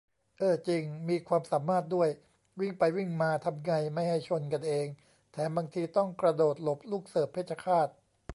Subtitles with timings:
[0.37, 2.09] เอ้อ จริง มีความสามารถด้วย
[2.59, 4.87] วิ่งไปวิ่งมาทำไงไม่ให้ชนกันเอง
[5.31, 7.87] แถมบางทีต้องกระโดดหลบลูกเสิร์ฟเพชรฆาต!